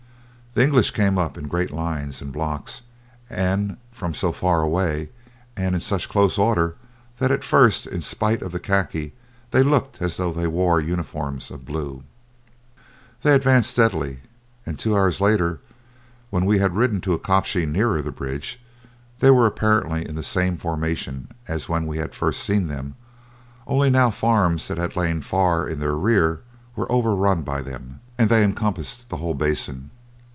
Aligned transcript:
The 0.53 0.65
English 0.65 0.91
came 0.91 1.17
up 1.17 1.37
in 1.37 1.47
great 1.47 1.71
lines 1.71 2.21
and 2.21 2.33
blocks 2.33 2.81
and 3.29 3.77
from 3.93 4.13
so 4.13 4.33
far 4.33 4.61
away 4.61 5.07
and 5.55 5.75
in 5.75 5.79
such 5.79 6.09
close 6.09 6.37
order 6.37 6.75
that 7.19 7.31
at 7.31 7.45
first 7.45 7.87
in 7.87 8.01
spite 8.01 8.41
of 8.41 8.51
the 8.51 8.59
khaki 8.59 9.13
they 9.51 9.63
looked 9.63 10.01
as 10.01 10.17
though 10.17 10.33
they 10.33 10.47
wore 10.47 10.81
uniforms 10.81 11.51
of 11.51 11.63
blue. 11.63 12.03
They 13.23 13.33
advanced 13.33 13.71
steadily, 13.71 14.19
and 14.65 14.77
two 14.77 14.93
hours 14.93 15.21
later 15.21 15.61
when 16.31 16.43
we 16.43 16.57
had 16.57 16.75
ridden 16.75 16.99
to 16.99 17.13
a 17.13 17.17
kopje 17.17 17.51
still 17.51 17.67
nearer 17.69 18.01
the 18.01 18.11
bridge, 18.11 18.59
they 19.19 19.29
were 19.29 19.45
apparently 19.47 20.05
in 20.05 20.15
the 20.15 20.21
same 20.21 20.57
formation 20.57 21.29
as 21.47 21.69
when 21.69 21.85
we 21.87 21.97
had 21.97 22.13
first 22.13 22.43
seen 22.43 22.67
them, 22.67 22.95
only 23.67 23.89
now 23.89 24.09
farms 24.09 24.67
that 24.67 24.77
had 24.77 24.97
lain 24.97 25.21
far 25.21 25.65
in 25.65 25.79
their 25.79 25.95
rear 25.95 26.41
were 26.75 26.91
overrun 26.91 27.41
by 27.41 27.61
them 27.61 28.01
and 28.17 28.29
they 28.29 28.43
encompassed 28.43 29.07
the 29.07 29.15
whole 29.15 29.33
basin. 29.33 29.91